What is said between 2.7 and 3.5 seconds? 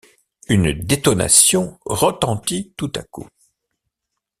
tout à coup.